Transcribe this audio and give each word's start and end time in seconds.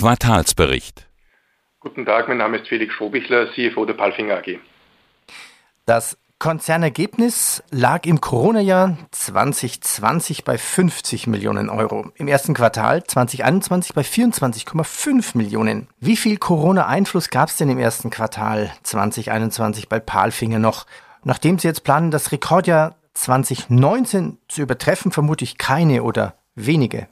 Quartalsbericht. 0.00 1.06
Guten 1.78 2.06
Tag, 2.06 2.26
mein 2.26 2.38
Name 2.38 2.56
ist 2.56 2.68
Felix 2.68 2.94
Schobichler, 2.94 3.52
CFO 3.52 3.84
der 3.84 3.92
Palfinger 3.92 4.38
AG. 4.38 4.58
Das 5.84 6.16
Konzernergebnis 6.38 7.62
lag 7.70 8.06
im 8.06 8.22
Corona-Jahr 8.22 8.96
2020 9.10 10.44
bei 10.44 10.56
50 10.56 11.26
Millionen 11.26 11.68
Euro. 11.68 12.12
Im 12.14 12.28
ersten 12.28 12.54
Quartal 12.54 13.04
2021 13.04 13.92
bei 13.92 14.00
24,5 14.00 15.36
Millionen. 15.36 15.86
Wie 15.98 16.16
viel 16.16 16.38
Corona-Einfluss 16.38 17.28
gab 17.28 17.50
es 17.50 17.58
denn 17.58 17.68
im 17.68 17.78
ersten 17.78 18.08
Quartal 18.08 18.72
2021 18.84 19.90
bei 19.90 20.00
Palfinger 20.00 20.60
noch? 20.60 20.86
Nachdem 21.24 21.58
Sie 21.58 21.68
jetzt 21.68 21.84
planen, 21.84 22.10
das 22.10 22.32
Rekordjahr 22.32 22.96
2019 23.12 24.38
zu 24.48 24.62
übertreffen, 24.62 25.12
vermute 25.12 25.44
ich 25.44 25.58
keine 25.58 26.04
oder 26.04 26.36
wenige. 26.54 27.06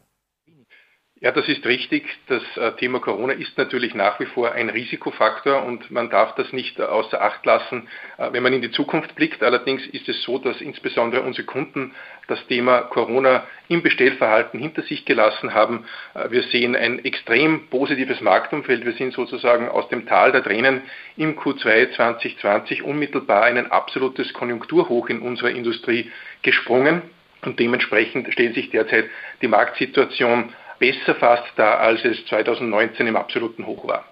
Ja, 1.21 1.32
das 1.32 1.48
ist 1.48 1.66
richtig. 1.66 2.05
Das 2.29 2.45
äh, 2.57 2.71
Thema 2.77 3.01
Corona 3.01 3.32
ist 3.32 3.59
natürlich 3.59 3.93
nach 3.93 4.21
wie 4.21 4.27
vor 4.27 4.52
ein 4.52 4.70
Risikofaktor 4.70 5.65
und 5.65 5.91
man 5.91 6.10
darf 6.10 6.37
das 6.37 6.52
nicht 6.52 6.80
außer 6.80 7.20
Acht 7.20 7.45
lassen, 7.45 7.88
äh, 8.19 8.29
wenn 8.30 8.45
man 8.45 8.52
in 8.52 8.62
die 8.62 8.70
Zukunft 8.70 9.16
blickt. 9.16 9.43
Allerdings 9.43 9.84
ist 9.88 10.09
es 10.09 10.23
so, 10.23 10.38
dass 10.38 10.60
insbesondere 10.60 11.23
unsere 11.23 11.45
Kunden 11.45 11.93
das 12.29 12.46
Thema 12.46 12.83
Corona 12.83 13.45
im 13.66 13.83
Bestellverhalten 13.83 14.60
hinter 14.60 14.83
sich 14.83 15.07
gelassen 15.07 15.55
haben. 15.55 15.87
Äh, 16.15 16.30
wir 16.30 16.45
sehen 16.45 16.77
ein 16.77 17.05
extrem 17.05 17.66
positives 17.66 18.21
Marktumfeld. 18.21 18.85
Wir 18.85 18.93
sind 18.93 19.12
sozusagen 19.12 19.69
aus 19.69 19.88
dem 19.88 20.07
Tal 20.07 20.30
der 20.30 20.45
Tränen 20.45 20.82
im 21.16 21.37
Q2 21.37 21.96
2020 21.96 22.85
unmittelbar 22.85 23.43
ein 23.43 23.73
absolutes 23.73 24.32
Konjunkturhoch 24.35 25.09
in 25.09 25.19
unserer 25.19 25.51
Industrie 25.51 26.12
gesprungen. 26.43 27.02
Und 27.45 27.59
dementsprechend 27.59 28.32
stellt 28.32 28.55
sich 28.55 28.71
derzeit 28.71 29.07
die 29.43 29.48
Marktsituation 29.48 30.52
besser 30.78 31.14
fast 31.14 31.45
dar, 31.56 31.80
als 31.80 32.05
es 32.05 32.24
2019 32.27 33.06
im 33.06 33.16
absoluten 33.16 33.66
Hoch 33.66 33.87
war. 33.87 34.05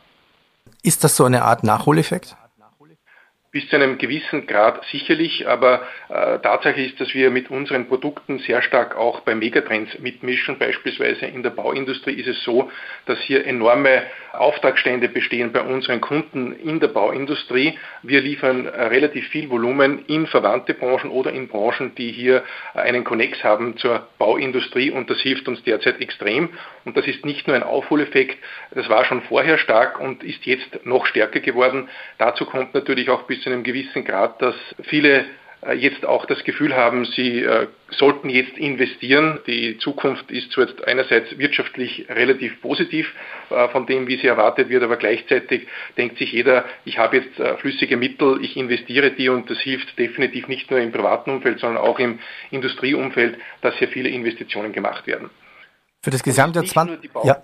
Ist 0.83 1.05
das 1.05 1.17
so 1.17 1.25
eine 1.25 1.43
Art 1.43 1.65
Nachholeffekt? 1.65 2.37
Bis 3.57 3.71
zu 3.71 3.77
einem 3.77 3.97
gewissen 3.97 4.47
Grad 4.47 4.85
sicherlich, 4.93 5.49
aber 5.49 5.81
äh, 6.11 6.41
Tatsache 6.41 6.79
ist, 6.79 7.01
dass 7.01 7.15
wir 7.15 7.31
mit 7.31 7.51
unseren 7.51 7.89
Produkten 7.89 8.39
sehr 8.41 8.61
stark 8.61 8.95
auch 8.99 9.21
bei 9.21 9.35
Megatrends 9.35 9.99
mitmischen. 9.99 10.59
Beispielsweise 10.59 11.25
in 11.25 11.43
der 11.43 11.49
Bauindustrie 11.49 12.13
ist 12.21 12.29
es 12.29 12.45
so, 12.45 12.71
dass 13.07 13.19
hier 13.21 13.47
enorme 13.47 14.03
Auftragsstände 14.35 15.09
bestehen 15.09 15.53
bei 15.53 15.63
unseren 15.63 16.03
Kunden 16.03 16.53
in 16.53 16.81
der 16.81 16.89
Bauindustrie. 16.89 17.79
Wir 18.03 18.21
liefern 18.21 18.67
äh, 18.67 18.83
relativ 18.89 19.27
viel 19.29 19.49
Volumen 19.49 20.05
in 20.07 20.27
verwandte 20.27 20.75
Branchen 20.75 21.11
oder 21.11 21.33
in 21.33 21.49
Branchen, 21.49 21.95
die 21.95 22.13
hier 22.13 22.43
äh, 22.75 22.81
einen 22.81 23.05
Konnex 23.05 23.43
haben 23.43 23.79
zur 23.79 24.07
Bauindustrie 24.19 24.91
und 24.91 25.09
das 25.09 25.21
hilft 25.21 25.49
uns 25.49 25.63
derzeit 25.63 26.03
extrem. 26.03 26.51
Und 26.85 26.99
das 26.99 27.07
ist 27.07 27.25
nicht 27.25 27.47
nur 27.47 27.57
ein 27.57 27.63
Aufholeffekt, 27.63 28.37
das 28.73 28.91
war 28.91 29.07
schon 29.07 29.23
vorher 29.23 29.57
stark 29.57 29.99
und 29.99 30.23
ist 30.23 30.45
jetzt 30.45 30.85
noch 30.85 31.07
stärker 31.07 31.41
geworden. 31.41 31.89
Dazu 32.19 32.45
kommt 32.45 32.75
natürlich 32.75 33.09
auch 33.09 33.23
bis 33.23 33.46
zu 33.47 33.53
einem 33.53 33.63
gewissen 33.63 34.05
Grad, 34.05 34.43
dass 34.43 34.57
viele 34.83 35.25
äh, 35.63 35.75
jetzt 35.75 36.05
auch 36.05 36.27
das 36.27 36.43
Gefühl 36.43 36.75
haben, 36.75 37.05
sie 37.05 37.45
äh, 37.45 37.69
sollten 37.91 38.29
jetzt 38.29 38.59
investieren. 38.59 39.39
Die 39.47 39.79
Zukunft 39.79 40.33
ist 40.33 40.51
zwar 40.51 40.67
jetzt 40.67 40.85
einerseits 40.85 41.39
wirtschaftlich 41.39 42.07
relativ 42.09 42.61
positiv 42.61 43.07
äh, 43.51 43.69
von 43.69 43.87
dem, 43.87 44.09
wie 44.09 44.17
sie 44.17 44.27
erwartet 44.27 44.69
wird, 44.69 44.83
aber 44.83 44.97
gleichzeitig 44.97 45.69
denkt 45.97 46.19
sich 46.19 46.33
jeder, 46.33 46.65
ich 46.85 46.99
habe 46.99 47.19
jetzt 47.19 47.61
flüssige 47.61 47.97
Mittel, 47.97 48.41
ich 48.43 48.57
investiere 48.57 49.13
die 49.13 49.29
und 49.29 49.49
das 49.49 49.59
hilft 49.61 49.97
definitiv 49.97 50.49
nicht 50.49 50.69
nur 50.73 50.81
im 50.81 50.91
privaten 50.91 51.31
Umfeld, 51.31 51.61
sondern 51.61 51.85
auch 51.85 52.01
im 52.01 52.19
Industrieumfeld, 52.51 53.39
dass 53.61 53.77
hier 53.77 53.89
viele 53.89 54.09
Investitionen 54.09 54.73
gemacht 54.73 55.07
werden. 55.07 55.31
Für 56.03 56.11
das 56.11 56.23
gesamte 56.23 56.63
20. 56.65 57.11
Ja. 57.25 57.43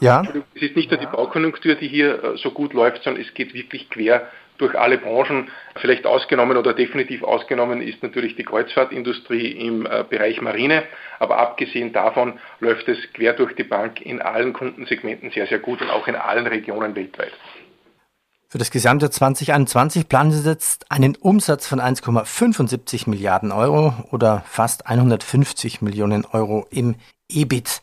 ja. 0.00 0.22
Es 0.54 0.62
ist 0.62 0.76
nicht 0.76 0.90
nur 0.90 1.00
die 1.00 1.06
Baukonjunktur, 1.06 1.74
die 1.76 1.88
hier 1.88 2.34
so 2.36 2.50
gut 2.50 2.72
läuft, 2.74 3.02
sondern 3.02 3.22
es 3.22 3.32
geht 3.32 3.54
wirklich 3.54 3.88
quer 3.88 4.28
durch 4.62 4.78
alle 4.78 4.98
Branchen. 4.98 5.50
Vielleicht 5.76 6.06
ausgenommen 6.06 6.56
oder 6.56 6.72
definitiv 6.72 7.22
ausgenommen 7.22 7.82
ist 7.82 8.02
natürlich 8.02 8.36
die 8.36 8.44
Kreuzfahrtindustrie 8.44 9.48
im 9.52 9.86
äh, 9.86 10.04
Bereich 10.08 10.40
Marine. 10.40 10.84
Aber 11.18 11.38
abgesehen 11.38 11.92
davon 11.92 12.38
läuft 12.60 12.88
es 12.88 12.98
quer 13.12 13.34
durch 13.34 13.54
die 13.54 13.64
Bank 13.64 14.00
in 14.00 14.22
allen 14.22 14.52
Kundensegmenten 14.52 15.30
sehr, 15.30 15.46
sehr 15.46 15.58
gut 15.58 15.82
und 15.82 15.90
auch 15.90 16.06
in 16.08 16.14
allen 16.14 16.46
Regionen 16.46 16.94
weltweit. 16.94 17.32
Für 18.48 18.58
das 18.58 18.70
gesamte 18.70 19.08
2021 19.08 20.08
planen 20.08 20.30
Sie 20.30 20.46
jetzt 20.46 20.90
einen 20.90 21.16
Umsatz 21.16 21.66
von 21.66 21.80
1,75 21.80 23.08
Milliarden 23.08 23.50
Euro 23.50 23.94
oder 24.10 24.44
fast 24.46 24.86
150 24.86 25.80
Millionen 25.80 26.26
Euro 26.26 26.66
im 26.70 26.96
EBIT. 27.30 27.80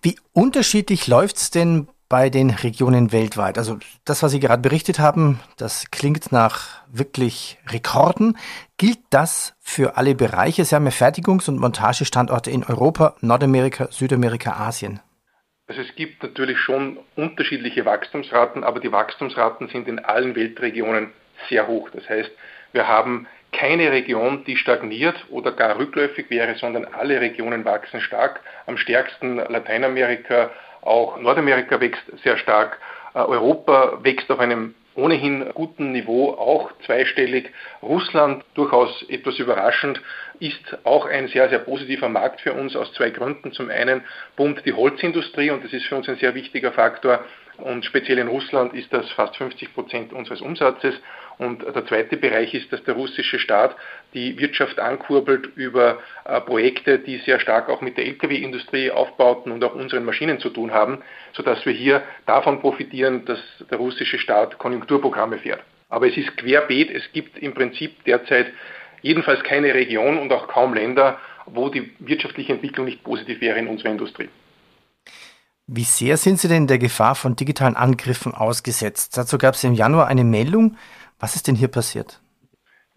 Wie 0.00 0.16
unterschiedlich 0.32 1.08
läuft 1.08 1.36
es 1.36 1.50
denn 1.50 1.88
bei 2.08 2.30
den 2.30 2.50
Regionen 2.50 3.12
weltweit. 3.12 3.58
Also 3.58 3.78
das, 4.04 4.22
was 4.22 4.32
Sie 4.32 4.40
gerade 4.40 4.62
berichtet 4.62 4.98
haben, 4.98 5.40
das 5.58 5.90
klingt 5.90 6.32
nach 6.32 6.82
wirklich 6.90 7.58
Rekorden. 7.68 8.38
Gilt 8.78 9.00
das 9.10 9.54
für 9.60 9.96
alle 9.96 10.14
Bereiche? 10.14 10.64
Sie 10.64 10.74
haben 10.74 10.86
ja 10.86 10.90
Fertigungs- 10.90 11.48
und 11.48 11.58
Montagestandorte 11.58 12.50
in 12.50 12.64
Europa, 12.64 13.14
Nordamerika, 13.20 13.88
Südamerika, 13.90 14.52
Asien. 14.52 15.00
Also 15.66 15.82
es 15.82 15.94
gibt 15.96 16.22
natürlich 16.22 16.58
schon 16.58 16.98
unterschiedliche 17.14 17.84
Wachstumsraten, 17.84 18.64
aber 18.64 18.80
die 18.80 18.90
Wachstumsraten 18.90 19.68
sind 19.68 19.86
in 19.86 19.98
allen 19.98 20.34
Weltregionen 20.34 21.12
sehr 21.50 21.66
hoch. 21.66 21.90
Das 21.92 22.08
heißt, 22.08 22.30
wir 22.72 22.88
haben 22.88 23.26
keine 23.52 23.90
Region, 23.90 24.44
die 24.44 24.56
stagniert 24.56 25.16
oder 25.30 25.52
gar 25.52 25.78
rückläufig 25.78 26.30
wäre, 26.30 26.56
sondern 26.56 26.86
alle 26.86 27.20
Regionen 27.20 27.64
wachsen 27.64 28.00
stark. 28.00 28.40
Am 28.66 28.76
stärksten 28.76 29.36
Lateinamerika, 29.36 30.50
auch 30.82 31.18
Nordamerika 31.18 31.80
wächst 31.80 32.02
sehr 32.22 32.36
stark. 32.38 32.78
Äh, 33.14 33.18
Europa 33.18 33.98
wächst 34.02 34.30
auf 34.30 34.38
einem 34.38 34.74
ohnehin 34.98 35.48
guten 35.54 35.92
Niveau, 35.92 36.32
auch 36.32 36.72
zweistellig. 36.84 37.50
Russland, 37.82 38.44
durchaus 38.54 39.04
etwas 39.08 39.38
überraschend, 39.38 40.00
ist 40.40 40.76
auch 40.84 41.06
ein 41.06 41.28
sehr, 41.28 41.48
sehr 41.48 41.60
positiver 41.60 42.08
Markt 42.08 42.40
für 42.40 42.52
uns 42.52 42.74
aus 42.74 42.92
zwei 42.94 43.10
Gründen. 43.10 43.52
Zum 43.52 43.70
einen 43.70 44.02
boomt 44.36 44.66
die 44.66 44.72
Holzindustrie 44.72 45.50
und 45.50 45.64
das 45.64 45.72
ist 45.72 45.86
für 45.86 45.96
uns 45.96 46.08
ein 46.08 46.16
sehr 46.16 46.34
wichtiger 46.34 46.72
Faktor. 46.72 47.24
Und 47.58 47.84
speziell 47.84 48.18
in 48.18 48.28
Russland 48.28 48.72
ist 48.72 48.92
das 48.92 49.10
fast 49.12 49.36
50 49.36 49.74
Prozent 49.74 50.12
unseres 50.12 50.40
Umsatzes. 50.40 50.94
Und 51.38 51.62
der 51.62 51.86
zweite 51.86 52.16
Bereich 52.16 52.54
ist, 52.54 52.72
dass 52.72 52.82
der 52.84 52.94
russische 52.94 53.38
Staat 53.38 53.76
die 54.14 54.38
Wirtschaft 54.38 54.78
ankurbelt 54.78 55.50
über 55.56 55.98
äh, 56.24 56.40
Projekte, 56.40 56.98
die 56.98 57.18
sehr 57.18 57.38
stark 57.40 57.68
auch 57.68 57.80
mit 57.80 57.96
der 57.96 58.06
Lkw-Industrie 58.06 58.90
aufbauten 58.90 59.52
und 59.52 59.62
auch 59.62 59.74
unseren 59.74 60.04
Maschinen 60.04 60.40
zu 60.40 60.50
tun 60.50 60.72
haben, 60.72 61.02
sodass 61.32 61.64
wir 61.66 61.72
hier 61.72 62.02
davon 62.26 62.60
profitieren, 62.60 63.24
dass 63.24 63.40
der 63.70 63.78
russische 63.78 64.18
Staat 64.18 64.58
Konjunkturprogramme 64.58 65.38
fährt. 65.38 65.62
Aber 65.88 66.06
es 66.06 66.16
ist 66.16 66.36
querbeet. 66.36 66.90
Es 66.90 67.12
gibt 67.12 67.38
im 67.38 67.54
Prinzip 67.54 68.04
derzeit 68.04 68.48
jedenfalls 69.02 69.42
keine 69.42 69.74
Region 69.74 70.18
und 70.18 70.32
auch 70.32 70.48
kaum 70.48 70.74
Länder, 70.74 71.18
wo 71.46 71.68
die 71.68 71.92
wirtschaftliche 72.00 72.52
Entwicklung 72.52 72.86
nicht 72.86 73.02
positiv 73.02 73.40
wäre 73.40 73.58
in 73.58 73.68
unserer 73.68 73.90
Industrie. 73.90 74.28
Wie 75.70 75.84
sehr 75.84 76.16
sind 76.16 76.40
Sie 76.40 76.48
denn 76.48 76.66
der 76.66 76.78
Gefahr 76.78 77.14
von 77.14 77.36
digitalen 77.36 77.76
Angriffen 77.76 78.32
ausgesetzt? 78.32 79.18
Dazu 79.18 79.36
gab 79.36 79.54
es 79.54 79.62
im 79.64 79.74
Januar 79.74 80.06
eine 80.06 80.24
Meldung, 80.24 80.78
was 81.20 81.36
ist 81.36 81.46
denn 81.46 81.54
hier 81.54 81.68
passiert? 81.68 82.22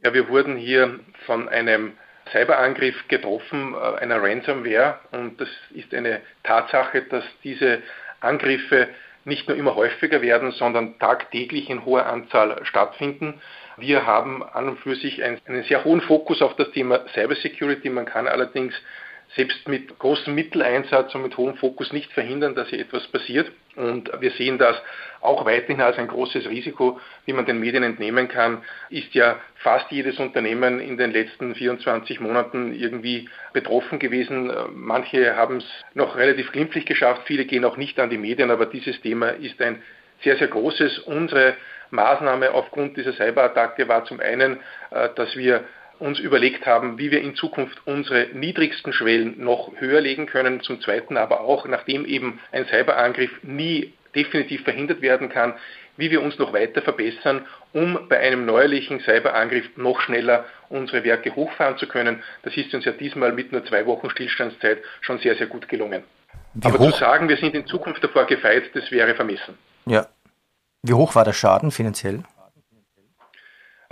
Ja, 0.01 0.13
wir 0.13 0.29
wurden 0.29 0.55
hier 0.55 1.01
von 1.25 1.49
einem 1.49 1.91
Cyberangriff 2.31 2.95
getroffen, 3.09 3.73
äh, 3.73 3.99
einer 3.99 4.23
Ransomware. 4.23 4.99
Und 5.11 5.41
das 5.41 5.49
ist 5.71 5.93
eine 5.93 6.21
Tatsache, 6.43 7.01
dass 7.01 7.25
diese 7.43 7.81
Angriffe 8.21 8.87
nicht 9.25 9.49
nur 9.49 9.57
immer 9.57 9.75
häufiger 9.75 10.21
werden, 10.21 10.51
sondern 10.51 10.97
tagtäglich 10.97 11.69
in 11.69 11.83
hoher 11.83 12.05
Anzahl 12.05 12.57
stattfinden. 12.63 13.41
Wir 13.75 14.05
haben 14.05 14.43
an 14.43 14.69
und 14.69 14.79
für 14.79 14.95
sich 14.95 15.21
einen, 15.23 15.41
einen 15.45 15.63
sehr 15.63 15.83
hohen 15.83 15.99
Fokus 15.99 16.41
auf 16.41 16.55
das 16.55 16.71
Thema 16.71 17.05
Cybersecurity. 17.13 17.89
Man 17.89 18.05
kann 18.05 18.29
allerdings 18.29 18.73
selbst 19.35 19.67
mit 19.67 19.97
großem 19.97 20.35
Mitteleinsatz 20.35 21.15
und 21.15 21.23
mit 21.23 21.37
hohem 21.37 21.55
Fokus 21.55 21.93
nicht 21.93 22.11
verhindern, 22.11 22.55
dass 22.55 22.67
hier 22.69 22.79
etwas 22.79 23.07
passiert. 23.07 23.51
Und 23.75 24.11
wir 24.19 24.31
sehen 24.31 24.57
das 24.57 24.75
auch 25.21 25.45
weiterhin 25.45 25.79
als 25.79 25.97
ein 25.97 26.07
großes 26.07 26.49
Risiko, 26.49 26.99
wie 27.25 27.33
man 27.33 27.45
den 27.45 27.59
Medien 27.59 27.83
entnehmen 27.83 28.27
kann, 28.27 28.63
ist 28.89 29.13
ja 29.13 29.39
fast 29.55 29.89
jedes 29.91 30.19
Unternehmen 30.19 30.79
in 30.81 30.97
den 30.97 31.11
letzten 31.11 31.55
24 31.55 32.19
Monaten 32.19 32.73
irgendwie 32.73 33.29
betroffen 33.53 33.99
gewesen. 33.99 34.51
Manche 34.73 35.35
haben 35.37 35.57
es 35.57 35.65
noch 35.93 36.17
relativ 36.17 36.51
glimpflich 36.51 36.85
geschafft, 36.85 37.21
viele 37.25 37.45
gehen 37.45 37.63
auch 37.63 37.77
nicht 37.77 37.99
an 37.99 38.09
die 38.09 38.17
Medien, 38.17 38.51
aber 38.51 38.65
dieses 38.65 38.99
Thema 39.01 39.29
ist 39.29 39.61
ein 39.61 39.81
sehr, 40.23 40.35
sehr 40.37 40.47
großes. 40.47 40.99
Unsere 40.99 41.55
Maßnahme 41.91 42.51
aufgrund 42.51 42.97
dieser 42.97 43.13
Cyberattacke 43.13 43.87
war 43.87 44.05
zum 44.05 44.19
einen, 44.19 44.59
äh, 44.91 45.09
dass 45.15 45.35
wir 45.35 45.63
uns 46.01 46.19
überlegt 46.19 46.65
haben, 46.65 46.97
wie 46.97 47.11
wir 47.11 47.21
in 47.21 47.35
Zukunft 47.35 47.81
unsere 47.85 48.27
niedrigsten 48.33 48.91
Schwellen 48.91 49.43
noch 49.43 49.71
höher 49.77 50.01
legen 50.01 50.25
können. 50.25 50.61
Zum 50.61 50.81
Zweiten 50.81 51.15
aber 51.15 51.41
auch, 51.41 51.67
nachdem 51.67 52.05
eben 52.05 52.39
ein 52.51 52.65
Cyberangriff 52.65 53.31
nie 53.43 53.93
definitiv 54.15 54.63
verhindert 54.63 55.01
werden 55.01 55.29
kann, 55.29 55.53
wie 55.97 56.09
wir 56.09 56.21
uns 56.21 56.37
noch 56.39 56.53
weiter 56.53 56.81
verbessern, 56.81 57.45
um 57.73 58.07
bei 58.09 58.19
einem 58.19 58.45
neuerlichen 58.45 58.99
Cyberangriff 59.01 59.65
noch 59.77 60.01
schneller 60.01 60.45
unsere 60.69 61.03
Werke 61.03 61.35
hochfahren 61.35 61.77
zu 61.77 61.87
können. 61.87 62.23
Das 62.43 62.57
ist 62.57 62.73
uns 62.73 62.85
ja 62.85 62.91
diesmal 62.91 63.31
mit 63.33 63.51
nur 63.51 63.63
zwei 63.65 63.85
Wochen 63.85 64.09
Stillstandszeit 64.09 64.79
schon 65.01 65.19
sehr, 65.19 65.35
sehr 65.35 65.47
gut 65.47 65.67
gelungen. 65.67 66.03
Wie 66.53 66.67
Aber 66.67 66.79
hoch? 66.79 66.91
zu 66.91 66.99
sagen, 66.99 67.29
wir 67.29 67.37
sind 67.37 67.53
in 67.53 67.65
Zukunft 67.67 68.03
davor 68.03 68.25
gefeit, 68.25 68.63
das 68.73 68.91
wäre 68.91 69.15
vermessen. 69.15 69.57
Ja. 69.85 70.07
Wie 70.83 70.93
hoch 70.93 71.13
war 71.13 71.23
der 71.23 71.33
Schaden 71.33 71.71
finanziell? 71.71 72.23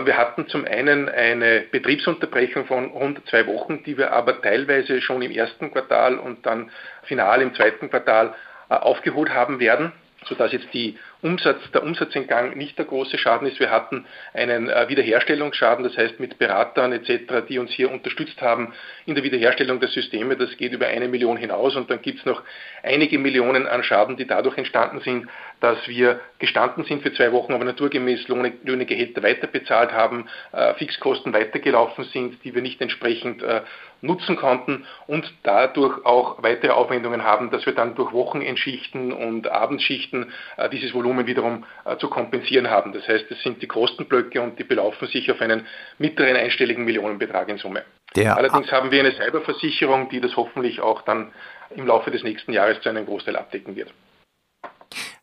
Wir 0.02 0.16
hatten 0.16 0.48
zum 0.48 0.64
einen 0.64 1.08
eine 1.08 1.60
Betriebsunterbrechung 1.60 2.66
von 2.66 2.86
rund 2.86 3.20
zwei 3.28 3.46
Wochen, 3.46 3.82
die 3.84 3.98
wir 3.98 4.12
aber 4.12 4.40
teilweise 4.40 5.02
schon 5.02 5.20
im 5.22 5.30
ersten 5.30 5.70
Quartal 5.70 6.18
und 6.18 6.46
dann 6.46 6.70
final 7.02 7.42
im 7.42 7.54
zweiten 7.54 7.90
Quartal 7.90 8.34
äh, 8.70 8.74
aufgeholt 8.74 9.30
haben 9.30 9.60
werden 9.60 9.92
sodass 10.26 10.52
jetzt 10.52 10.72
die 10.72 10.96
Umsatz, 11.22 11.58
der 11.72 11.82
Umsatzentgang 11.82 12.56
nicht 12.56 12.78
der 12.78 12.86
große 12.86 13.18
Schaden 13.18 13.46
ist. 13.46 13.60
Wir 13.60 13.70
hatten 13.70 14.06
einen 14.32 14.68
äh, 14.68 14.88
Wiederherstellungsschaden, 14.88 15.84
das 15.84 15.96
heißt 15.96 16.20
mit 16.20 16.38
Beratern 16.38 16.92
etc., 16.92 17.46
die 17.48 17.58
uns 17.58 17.70
hier 17.70 17.90
unterstützt 17.90 18.40
haben 18.40 18.72
in 19.06 19.14
der 19.14 19.24
Wiederherstellung 19.24 19.80
der 19.80 19.88
Systeme. 19.88 20.36
Das 20.36 20.56
geht 20.56 20.72
über 20.72 20.86
eine 20.86 21.08
Million 21.08 21.36
hinaus 21.36 21.76
und 21.76 21.90
dann 21.90 22.00
gibt 22.02 22.20
es 22.20 22.26
noch 22.26 22.42
einige 22.82 23.18
Millionen 23.18 23.66
an 23.66 23.82
Schaden, 23.82 24.16
die 24.16 24.26
dadurch 24.26 24.56
entstanden 24.56 25.00
sind, 25.00 25.28
dass 25.60 25.86
wir 25.88 26.20
gestanden 26.38 26.84
sind 26.84 27.02
für 27.02 27.12
zwei 27.12 27.32
Wochen, 27.32 27.52
aber 27.52 27.64
naturgemäß 27.64 28.28
Löhne, 28.28 28.52
Löhne 28.64 28.86
Gehälter 28.86 29.22
weiterbezahlt 29.22 29.92
haben, 29.92 30.28
äh, 30.52 30.74
Fixkosten 30.74 31.32
weitergelaufen 31.32 32.04
sind, 32.04 32.42
die 32.44 32.54
wir 32.54 32.62
nicht 32.62 32.80
entsprechend 32.80 33.42
äh, 33.42 33.60
nutzen 34.02 34.36
konnten 34.36 34.86
und 35.06 35.32
dadurch 35.42 36.04
auch 36.04 36.42
weitere 36.42 36.72
Aufwendungen 36.72 37.24
haben, 37.24 37.50
dass 37.50 37.66
wir 37.66 37.74
dann 37.74 37.94
durch 37.94 38.12
Wochenendschichten 38.12 39.12
und 39.12 39.50
Abendschichten 39.50 40.32
äh, 40.56 40.68
dieses 40.70 40.94
Volumen 40.94 41.26
wiederum 41.26 41.64
äh, 41.84 41.96
zu 41.98 42.08
kompensieren 42.08 42.70
haben. 42.70 42.92
Das 42.92 43.06
heißt, 43.06 43.30
es 43.30 43.42
sind 43.42 43.62
die 43.62 43.66
Kostenblöcke 43.66 44.40
und 44.40 44.58
die 44.58 44.64
belaufen 44.64 45.08
sich 45.08 45.30
auf 45.30 45.40
einen 45.40 45.66
mittleren 45.98 46.36
einstelligen 46.36 46.84
Millionenbetrag 46.84 47.48
in 47.48 47.58
Summe. 47.58 47.84
Der 48.16 48.36
Allerdings 48.36 48.72
haben 48.72 48.90
wir 48.90 49.00
eine 49.00 49.12
Cyberversicherung, 49.12 50.08
die 50.08 50.20
das 50.20 50.36
hoffentlich 50.36 50.80
auch 50.80 51.02
dann 51.02 51.32
im 51.70 51.86
Laufe 51.86 52.10
des 52.10 52.22
nächsten 52.22 52.52
Jahres 52.52 52.80
zu 52.80 52.88
einem 52.88 53.06
Großteil 53.06 53.36
abdecken 53.36 53.76
wird. 53.76 53.92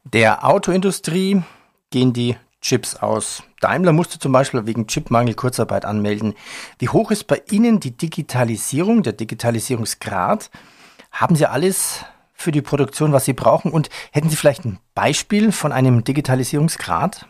Der 0.04 0.46
Autoindustrie 0.46 1.42
gehen 1.92 2.14
die 2.14 2.38
Chips 2.68 2.98
aus. 2.98 3.44
Daimler 3.62 3.94
musste 3.94 4.20
zum 4.20 4.34
Beispiel 4.34 4.66
wegen 4.68 4.88
Chipmangel 4.88 5.36
Kurzarbeit 5.36 5.86
anmelden. 5.86 6.34
Wie 6.80 6.90
hoch 6.90 7.12
ist 7.12 7.24
bei 7.24 7.42
Ihnen 7.50 7.80
die 7.80 7.96
Digitalisierung, 7.96 9.04
der 9.04 9.14
Digitalisierungsgrad? 9.14 10.50
Haben 11.14 11.38
Sie 11.38 11.50
alles 11.50 12.04
für 12.34 12.52
die 12.52 12.62
Produktion, 12.62 13.14
was 13.14 13.24
Sie 13.24 13.32
brauchen? 13.32 13.72
Und 13.72 13.90
hätten 14.12 14.30
Sie 14.30 14.36
vielleicht 14.36 14.66
ein 14.66 14.80
Beispiel 14.96 15.54
von 15.54 15.72
einem 15.72 16.04
Digitalisierungsgrad? 16.04 17.26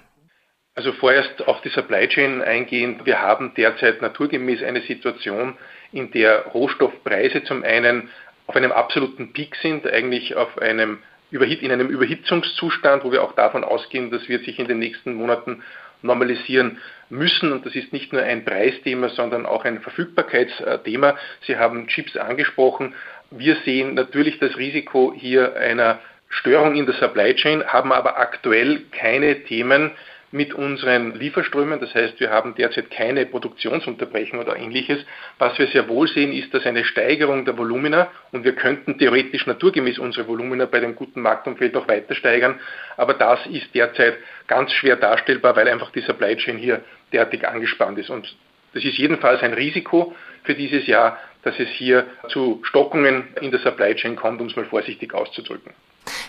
Also 0.73 0.91
vorerst 0.93 1.47
auf 1.47 1.61
die 1.61 1.69
Supply 1.69 2.07
Chain 2.07 2.41
eingehend. 2.41 3.05
Wir 3.05 3.19
haben 3.19 3.53
derzeit 3.55 4.01
naturgemäß 4.01 4.63
eine 4.63 4.81
Situation, 4.81 5.55
in 5.91 6.09
der 6.11 6.47
Rohstoffpreise 6.47 7.43
zum 7.43 7.63
einen 7.63 8.09
auf 8.47 8.55
einem 8.55 8.71
absoluten 8.71 9.33
Peak 9.33 9.55
sind, 9.61 9.85
eigentlich 9.85 10.35
auf 10.35 10.57
einem 10.57 10.97
in 11.31 11.71
einem 11.71 11.87
Überhitzungszustand, 11.87 13.03
wo 13.03 13.11
wir 13.11 13.23
auch 13.23 13.33
davon 13.33 13.63
ausgehen, 13.63 14.11
das 14.11 14.29
wird 14.29 14.45
sich 14.45 14.59
in 14.59 14.67
den 14.67 14.79
nächsten 14.79 15.13
Monaten 15.13 15.63
normalisieren 16.01 16.77
müssen. 17.09 17.51
Und 17.51 17.65
das 17.65 17.75
ist 17.75 17.93
nicht 17.93 18.13
nur 18.13 18.21
ein 18.21 18.45
Preisthema, 18.45 19.09
sondern 19.09 19.45
auch 19.45 19.65
ein 19.65 19.81
Verfügbarkeitsthema. 19.81 21.17
Sie 21.45 21.57
haben 21.57 21.87
Chips 21.87 22.15
angesprochen. 22.17 22.93
Wir 23.31 23.57
sehen 23.65 23.93
natürlich 23.95 24.39
das 24.39 24.57
Risiko 24.57 25.13
hier 25.15 25.55
einer 25.57 25.99
Störung 26.29 26.75
in 26.75 26.85
der 26.85 26.95
Supply 26.95 27.35
Chain, 27.35 27.65
haben 27.65 27.91
aber 27.91 28.19
aktuell 28.19 28.81
keine 28.91 29.43
Themen, 29.43 29.91
mit 30.31 30.53
unseren 30.53 31.15
Lieferströmen. 31.15 31.79
Das 31.79 31.93
heißt, 31.93 32.19
wir 32.19 32.29
haben 32.29 32.55
derzeit 32.55 32.91
keine 32.91 33.25
Produktionsunterbrechung 33.25 34.39
oder 34.39 34.57
ähnliches. 34.57 35.05
Was 35.39 35.57
wir 35.57 35.67
sehr 35.67 35.87
wohl 35.87 36.07
sehen, 36.07 36.33
ist, 36.33 36.53
dass 36.53 36.65
eine 36.65 36.83
Steigerung 36.83 37.45
der 37.45 37.57
Volumina 37.57 38.11
und 38.31 38.43
wir 38.43 38.53
könnten 38.53 38.97
theoretisch 38.97 39.45
naturgemäß 39.47 39.99
unsere 39.99 40.27
Volumina 40.27 40.65
bei 40.65 40.79
dem 40.79 40.95
guten 40.95 41.21
Marktumfeld 41.21 41.75
auch 41.77 41.87
weiter 41.87 42.15
steigern. 42.15 42.59
Aber 42.97 43.13
das 43.13 43.45
ist 43.47 43.73
derzeit 43.73 44.17
ganz 44.47 44.71
schwer 44.73 44.97
darstellbar, 44.97 45.55
weil 45.55 45.67
einfach 45.67 45.91
die 45.91 46.01
Supply 46.01 46.35
Chain 46.35 46.57
hier 46.57 46.81
derartig 47.13 47.47
angespannt 47.47 47.97
ist. 47.99 48.09
Und 48.09 48.35
das 48.73 48.83
ist 48.83 48.97
jedenfalls 48.97 49.41
ein 49.41 49.53
Risiko 49.53 50.15
für 50.43 50.55
dieses 50.55 50.87
Jahr, 50.87 51.17
dass 51.43 51.57
es 51.59 51.69
hier 51.69 52.05
zu 52.29 52.59
Stockungen 52.63 53.29
in 53.41 53.51
der 53.51 53.59
Supply 53.61 53.95
Chain 53.95 54.15
kommt, 54.17 54.41
um 54.41 54.47
es 54.47 54.55
mal 54.55 54.65
vorsichtig 54.65 55.13
auszudrücken. 55.13 55.73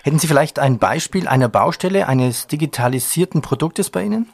Hätten 0.02 0.19
Sie 0.19 0.26
vielleicht 0.26 0.58
ein 0.58 0.78
Beispiel 0.78 1.28
einer 1.28 1.48
Baustelle 1.48 2.08
eines 2.08 2.46
digitalisierten 2.46 3.42
Produktes 3.42 3.90
bei 3.90 4.02
Ihnen? 4.02 4.28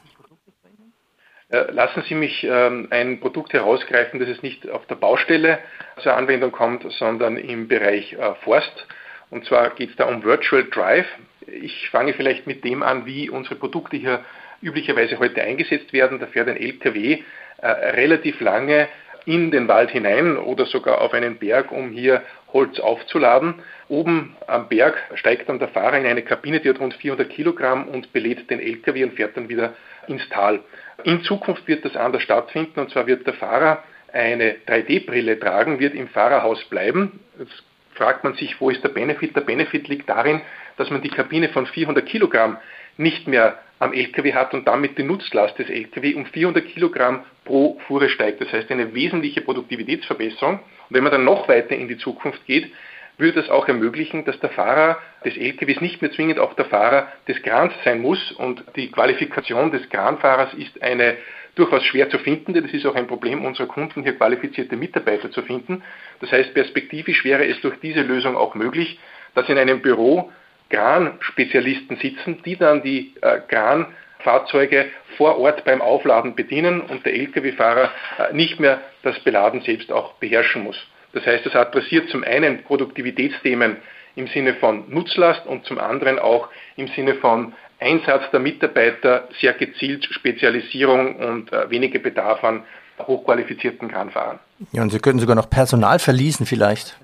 Äh, 1.49 1.71
lassen 1.71 2.03
Sie 2.07 2.15
mich 2.15 2.43
ähm, 2.43 2.87
ein 2.89 3.19
Produkt 3.19 3.53
herausgreifen, 3.53 4.19
das 4.19 4.29
es 4.29 4.41
nicht 4.41 4.69
auf 4.69 4.85
der 4.87 4.95
Baustelle 4.95 5.59
zur 6.01 6.15
Anwendung 6.15 6.51
kommt, 6.51 6.85
sondern 6.93 7.37
im 7.37 7.67
Bereich 7.67 8.13
äh, 8.13 8.33
Forst. 8.43 8.87
Und 9.29 9.45
zwar 9.45 9.69
geht 9.71 9.91
es 9.91 9.95
da 9.95 10.05
um 10.05 10.23
Virtual 10.23 10.63
Drive. 10.65 11.07
Ich 11.47 11.89
fange 11.89 12.13
vielleicht 12.13 12.47
mit 12.47 12.63
dem 12.63 12.83
an, 12.83 13.05
wie 13.05 13.29
unsere 13.29 13.55
Produkte 13.55 13.97
hier 13.97 14.23
üblicherweise 14.61 15.19
heute 15.19 15.41
eingesetzt 15.41 15.93
werden. 15.93 16.19
Da 16.19 16.27
fährt 16.27 16.49
ein 16.49 16.57
LKW 16.57 17.21
äh, 17.57 17.67
relativ 17.67 18.41
lange 18.41 18.87
in 19.25 19.51
den 19.51 19.67
Wald 19.67 19.91
hinein 19.91 20.37
oder 20.37 20.65
sogar 20.65 21.01
auf 21.01 21.13
einen 21.13 21.37
Berg, 21.37 21.71
um 21.71 21.89
hier 21.89 22.21
Holz 22.53 22.79
aufzuladen. 22.79 23.55
Oben 23.89 24.35
am 24.47 24.69
Berg 24.69 24.95
steigt 25.15 25.49
dann 25.49 25.59
der 25.59 25.67
Fahrer 25.69 25.97
in 25.97 26.05
eine 26.05 26.21
Kabine, 26.21 26.59
die 26.59 26.69
hat 26.69 26.79
rund 26.79 26.93
400 26.93 27.29
Kilogramm 27.29 27.87
und 27.87 28.13
belädt 28.13 28.49
den 28.49 28.59
LKW 28.59 29.03
und 29.03 29.13
fährt 29.13 29.35
dann 29.35 29.49
wieder 29.49 29.73
ins 30.07 30.27
Tal. 30.29 30.61
In 31.03 31.21
Zukunft 31.23 31.67
wird 31.67 31.83
das 31.83 31.95
anders 31.95 32.21
stattfinden 32.21 32.79
und 32.79 32.91
zwar 32.91 33.07
wird 33.07 33.25
der 33.27 33.33
Fahrer 33.33 33.83
eine 34.13 34.55
3D-Brille 34.67 35.39
tragen, 35.39 35.79
wird 35.79 35.93
im 35.93 36.07
Fahrerhaus 36.07 36.63
bleiben. 36.65 37.19
Jetzt 37.37 37.63
fragt 37.95 38.23
man 38.23 38.35
sich, 38.35 38.59
wo 38.61 38.69
ist 38.69 38.83
der 38.83 38.89
Benefit? 38.89 39.35
Der 39.35 39.41
Benefit 39.41 39.87
liegt 39.87 40.09
darin, 40.09 40.41
dass 40.77 40.89
man 40.89 41.01
die 41.01 41.09
Kabine 41.09 41.49
von 41.49 41.65
400 41.65 42.05
Kilogramm 42.05 42.57
nicht 42.97 43.27
mehr 43.27 43.59
am 43.79 43.93
LKW 43.93 44.33
hat 44.33 44.53
und 44.53 44.67
damit 44.67 44.97
die 44.97 45.03
Nutzlast 45.03 45.59
des 45.59 45.69
LKW 45.69 46.15
um 46.15 46.25
400 46.25 46.65
Kilogramm 46.65 47.23
pro 47.43 47.77
Fuhre 47.87 48.09
steigt. 48.09 48.41
Das 48.41 48.51
heißt 48.51 48.71
eine 48.71 48.93
wesentliche 48.93 49.41
Produktivitätsverbesserung. 49.41 50.59
Und 50.59 50.95
wenn 50.95 51.03
man 51.03 51.11
dann 51.11 51.25
noch 51.25 51.47
weiter 51.47 51.75
in 51.75 51.87
die 51.87 51.97
Zukunft 51.97 52.45
geht, 52.45 52.71
würde 53.17 53.41
das 53.41 53.49
auch 53.49 53.67
ermöglichen, 53.67 54.25
dass 54.25 54.39
der 54.39 54.49
Fahrer 54.49 54.97
des 55.23 55.37
LKWs 55.37 55.81
nicht 55.81 56.01
mehr 56.01 56.11
zwingend 56.11 56.39
auch 56.39 56.53
der 56.53 56.65
Fahrer 56.65 57.07
des 57.27 57.41
Krans 57.43 57.73
sein 57.83 58.01
muss. 58.01 58.31
Und 58.33 58.63
die 58.75 58.91
Qualifikation 58.91 59.71
des 59.71 59.89
Kranfahrers 59.89 60.53
ist 60.53 60.81
eine 60.81 61.17
durchaus 61.55 61.83
schwer 61.85 62.09
zu 62.09 62.19
findende. 62.19 62.61
Das 62.61 62.71
ist 62.71 62.85
auch 62.85 62.95
ein 62.95 63.07
Problem 63.07 63.45
unserer 63.45 63.67
Kunden, 63.67 64.03
hier 64.03 64.17
qualifizierte 64.17 64.75
Mitarbeiter 64.75 65.31
zu 65.31 65.41
finden. 65.41 65.81
Das 66.19 66.31
heißt, 66.31 66.53
perspektivisch 66.53 67.23
wäre 67.23 67.45
es 67.45 67.59
durch 67.61 67.79
diese 67.79 68.01
Lösung 68.01 68.35
auch 68.35 68.55
möglich, 68.55 68.99
dass 69.33 69.49
in 69.49 69.57
einem 69.57 69.81
Büro 69.81 70.31
Kran-Spezialisten 70.69 71.97
sitzen, 71.97 72.41
die 72.43 72.55
dann 72.55 72.83
die 72.83 73.13
äh, 73.21 73.39
Kranfahrzeuge 73.47 74.87
vor 75.17 75.37
Ort 75.39 75.63
beim 75.65 75.81
Aufladen 75.81 76.35
bedienen 76.35 76.81
und 76.81 77.05
der 77.05 77.13
Lkw-Fahrer 77.13 77.91
äh, 78.17 78.33
nicht 78.33 78.59
mehr 78.59 78.81
das 79.03 79.19
Beladen 79.19 79.61
selbst 79.61 79.91
auch 79.91 80.13
beherrschen 80.13 80.63
muss. 80.63 80.77
Das 81.13 81.25
heißt, 81.25 81.45
es 81.45 81.55
adressiert 81.55 82.09
zum 82.09 82.23
einen 82.23 82.63
Produktivitätsthemen 82.63 83.77
im 84.15 84.27
Sinne 84.27 84.55
von 84.55 84.85
Nutzlast 84.89 85.45
und 85.45 85.65
zum 85.65 85.79
anderen 85.79 86.19
auch 86.19 86.49
im 86.75 86.87
Sinne 86.89 87.15
von 87.15 87.53
Einsatz 87.79 88.23
der 88.31 88.39
Mitarbeiter, 88.39 89.27
sehr 89.39 89.53
gezielt 89.53 90.05
Spezialisierung 90.05 91.17
und 91.17 91.53
äh, 91.53 91.69
weniger 91.69 91.99
Bedarf 91.99 92.43
an 92.43 92.63
hochqualifizierten 92.99 93.89
Kranfahrern. 93.89 94.39
Ja, 94.71 94.81
und 94.81 94.89
Sie 94.89 94.99
könnten 94.99 95.19
sogar 95.19 95.35
noch 95.35 95.49
Personal 95.49 95.99
verließen 95.99 96.45
vielleicht. 96.45 96.97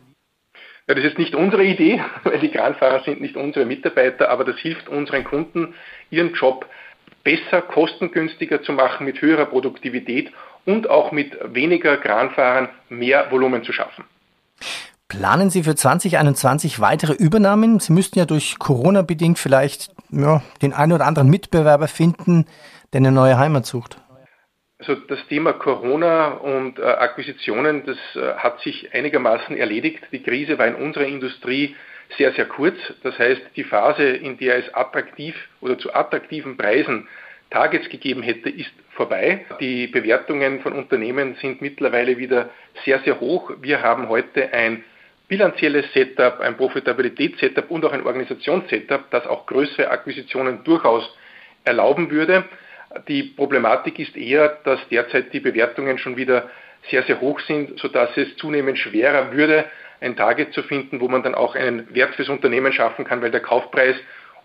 Ja, 0.91 0.95
das 0.95 1.05
ist 1.05 1.17
nicht 1.17 1.35
unsere 1.35 1.63
Idee, 1.63 2.03
weil 2.25 2.39
die 2.39 2.49
Kranfahrer 2.49 3.01
sind 3.05 3.21
nicht 3.21 3.37
unsere 3.37 3.63
Mitarbeiter, 3.63 4.29
aber 4.29 4.43
das 4.43 4.57
hilft 4.57 4.89
unseren 4.89 5.23
Kunden, 5.23 5.73
ihren 6.09 6.33
Job 6.33 6.65
besser, 7.23 7.61
kostengünstiger 7.61 8.61
zu 8.61 8.73
machen, 8.73 9.05
mit 9.05 9.21
höherer 9.21 9.45
Produktivität 9.45 10.33
und 10.65 10.89
auch 10.89 11.13
mit 11.13 11.37
weniger 11.45 11.95
Kranfahrern 11.95 12.67
mehr 12.89 13.31
Volumen 13.31 13.63
zu 13.63 13.71
schaffen. 13.71 14.03
Planen 15.07 15.49
Sie 15.49 15.63
für 15.63 15.75
2021 15.75 16.81
weitere 16.81 17.13
Übernahmen? 17.13 17.79
Sie 17.79 17.93
müssten 17.93 18.19
ja 18.19 18.25
durch 18.25 18.59
Corona 18.59 19.01
bedingt 19.01 19.39
vielleicht 19.39 19.95
ja, 20.09 20.43
den 20.61 20.73
einen 20.73 20.91
oder 20.91 21.05
anderen 21.05 21.29
Mitbewerber 21.29 21.87
finden, 21.87 22.47
der 22.91 22.99
eine 22.99 23.13
neue 23.13 23.37
Heimat 23.37 23.65
sucht. 23.65 24.00
Also 24.81 24.95
das 24.95 25.19
Thema 25.27 25.53
Corona 25.53 26.29
und 26.29 26.79
äh, 26.79 26.81
Akquisitionen, 26.81 27.85
das 27.85 27.97
äh, 28.15 28.33
hat 28.33 28.61
sich 28.61 28.91
einigermaßen 28.95 29.55
erledigt. 29.55 29.99
Die 30.11 30.23
Krise 30.23 30.57
war 30.57 30.65
in 30.65 30.73
unserer 30.73 31.05
Industrie 31.05 31.75
sehr, 32.17 32.33
sehr 32.33 32.45
kurz. 32.45 32.75
Das 33.03 33.17
heißt, 33.19 33.41
die 33.55 33.63
Phase, 33.63 34.01
in 34.01 34.39
der 34.39 34.57
es 34.57 34.73
attraktiv 34.73 35.35
oder 35.61 35.77
zu 35.77 35.93
attraktiven 35.93 36.57
Preisen 36.57 37.07
Targets 37.51 37.89
gegeben 37.89 38.23
hätte, 38.23 38.49
ist 38.49 38.71
vorbei. 38.95 39.45
Die 39.59 39.85
Bewertungen 39.85 40.61
von 40.61 40.73
Unternehmen 40.73 41.35
sind 41.41 41.61
mittlerweile 41.61 42.17
wieder 42.17 42.49
sehr, 42.83 42.97
sehr 43.01 43.19
hoch. 43.19 43.51
Wir 43.61 43.83
haben 43.83 44.09
heute 44.09 44.51
ein 44.51 44.83
bilanzielles 45.27 45.93
Setup, 45.93 46.39
ein 46.39 46.57
Profitabilitätssetup 46.57 47.69
und 47.69 47.85
auch 47.85 47.93
ein 47.93 48.03
Organisationssetup, 48.03 49.11
das 49.11 49.27
auch 49.27 49.45
größere 49.45 49.91
Akquisitionen 49.91 50.63
durchaus 50.63 51.07
erlauben 51.65 52.09
würde. 52.09 52.45
Die 53.07 53.23
Problematik 53.23 53.99
ist 53.99 54.15
eher, 54.15 54.59
dass 54.63 54.79
derzeit 54.89 55.33
die 55.33 55.39
Bewertungen 55.39 55.97
schon 55.97 56.17
wieder 56.17 56.49
sehr, 56.89 57.03
sehr 57.03 57.21
hoch 57.21 57.39
sind, 57.41 57.79
sodass 57.79 58.09
es 58.17 58.35
zunehmend 58.37 58.77
schwerer 58.77 59.31
würde, 59.31 59.65
ein 59.99 60.15
Target 60.15 60.53
zu 60.53 60.63
finden, 60.63 60.99
wo 60.99 61.07
man 61.07 61.23
dann 61.23 61.35
auch 61.35 61.55
einen 61.55 61.93
Wert 61.93 62.15
fürs 62.15 62.29
Unternehmen 62.29 62.73
schaffen 62.73 63.05
kann, 63.05 63.21
weil 63.21 63.31
der 63.31 63.41
Kaufpreis 63.41 63.95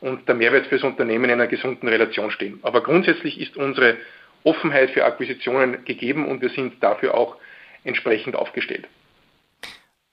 und 0.00 0.28
der 0.28 0.34
Mehrwert 0.34 0.66
fürs 0.66 0.82
Unternehmen 0.82 1.24
in 1.24 1.32
einer 1.32 1.46
gesunden 1.46 1.88
Relation 1.88 2.30
stehen. 2.30 2.60
Aber 2.62 2.82
grundsätzlich 2.82 3.40
ist 3.40 3.56
unsere 3.56 3.96
Offenheit 4.44 4.90
für 4.90 5.04
Akquisitionen 5.04 5.84
gegeben 5.84 6.28
und 6.28 6.42
wir 6.42 6.50
sind 6.50 6.82
dafür 6.82 7.14
auch 7.14 7.36
entsprechend 7.84 8.36
aufgestellt. 8.36 8.86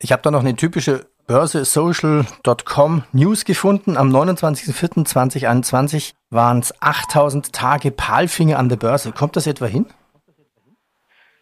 Ich 0.02 0.12
habe 0.12 0.22
da 0.22 0.32
noch 0.32 0.42
eine 0.42 0.56
typische 0.56 1.06
Börse 1.26 1.64
Social.com 1.64 3.04
News 3.14 3.46
gefunden. 3.46 3.96
Am 3.96 4.14
29.04.2021 4.14 6.12
waren 6.30 6.60
es 6.60 6.74
8000 6.82 7.54
Tage 7.54 7.92
Palfinger 7.92 8.60
an 8.60 8.68
der 8.68 8.76
Börse. 8.76 9.14
Kommt 9.14 9.38
das 9.38 9.48
etwa 9.48 9.66
hin? 9.66 9.86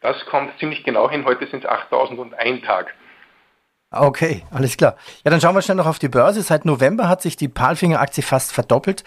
Das 0.01 0.17
kommt 0.29 0.51
ziemlich 0.59 0.83
genau 0.83 1.09
hin. 1.09 1.25
Heute 1.25 1.47
sind 1.47 1.63
es 1.63 1.69
8001 1.69 2.63
Tag. 2.63 2.93
Okay, 3.89 4.43
alles 4.51 4.77
klar. 4.77 4.95
Ja, 5.25 5.31
dann 5.31 5.41
schauen 5.41 5.55
wir 5.55 5.63
schnell 5.63 5.77
noch 5.77 5.87
auf 5.87 5.99
die 5.99 6.09
Börse. 6.09 6.43
Seit 6.43 6.65
November 6.65 7.09
hat 7.09 7.23
sich 7.23 7.35
die 7.35 7.49
Palfinger-Aktie 7.49 8.23
fast 8.23 8.53
verdoppelt. 8.53 9.03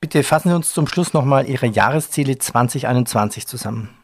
Bitte 0.00 0.22
fassen 0.22 0.50
Sie 0.50 0.54
uns 0.54 0.72
zum 0.72 0.86
Schluss 0.86 1.14
nochmal 1.14 1.46
Ihre 1.46 1.66
Jahresziele 1.66 2.38
2021 2.38 3.46
zusammen. 3.46 4.01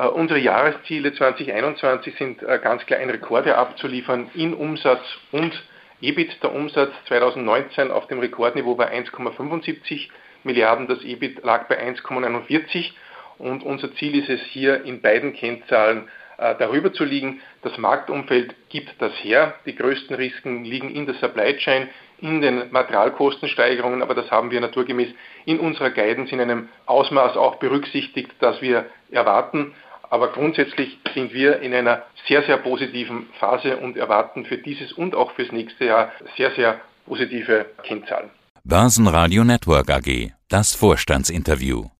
Uh, 0.00 0.08
unsere 0.08 0.38
Jahresziele 0.38 1.12
2021 1.12 2.14
sind 2.16 2.42
uh, 2.42 2.58
ganz 2.62 2.86
klar 2.86 3.00
ein 3.00 3.10
Rekorde 3.10 3.58
abzuliefern 3.58 4.30
in 4.34 4.54
Umsatz 4.54 5.02
und 5.30 5.52
EBIT. 6.00 6.42
Der 6.42 6.54
Umsatz 6.54 6.92
2019 7.08 7.90
auf 7.90 8.06
dem 8.06 8.18
Rekordniveau 8.18 8.78
war 8.78 8.90
1,75 8.90 10.08
Milliarden, 10.42 10.86
das 10.86 11.02
EBIT 11.02 11.44
lag 11.44 11.68
bei 11.68 11.78
1,49 11.78 12.92
und 13.36 13.62
unser 13.62 13.94
Ziel 13.96 14.18
ist 14.18 14.30
es 14.30 14.40
hier 14.40 14.84
in 14.84 15.02
beiden 15.02 15.34
Kennzahlen 15.34 16.08
uh, 16.38 16.54
darüber 16.58 16.94
zu 16.94 17.04
liegen. 17.04 17.42
Das 17.60 17.76
Marktumfeld 17.76 18.54
gibt 18.70 18.94
das 19.00 19.12
her. 19.22 19.56
Die 19.66 19.74
größten 19.74 20.16
Risiken 20.16 20.64
liegen 20.64 20.94
in 20.94 21.04
der 21.04 21.16
Supply 21.16 21.58
Chain, 21.58 21.90
in 22.22 22.40
den 22.40 22.72
Materialkostensteigerungen, 22.72 24.00
aber 24.00 24.14
das 24.14 24.30
haben 24.30 24.50
wir 24.50 24.62
naturgemäß 24.62 25.10
in 25.44 25.60
unserer 25.60 25.90
Guidance 25.90 26.32
in 26.32 26.40
einem 26.40 26.70
Ausmaß 26.86 27.36
auch 27.36 27.56
berücksichtigt, 27.56 28.30
das 28.40 28.62
wir 28.62 28.86
erwarten. 29.10 29.74
Aber 30.10 30.32
grundsätzlich 30.32 30.98
sind 31.14 31.32
wir 31.32 31.60
in 31.60 31.72
einer 31.72 32.02
sehr, 32.28 32.42
sehr 32.42 32.58
positiven 32.58 33.28
Phase 33.38 33.76
und 33.76 33.96
erwarten 33.96 34.44
für 34.44 34.58
dieses 34.58 34.92
und 34.92 35.14
auch 35.14 35.32
fürs 35.32 35.52
nächste 35.52 35.86
Jahr 35.86 36.12
sehr, 36.36 36.50
sehr 36.56 36.80
positive 37.06 37.66
Kennzahlen. 37.84 38.30
Börsenradio 38.64 39.44
Network 39.44 39.88
AG, 39.90 40.32
das 40.48 40.74
Vorstandsinterview. 40.74 41.86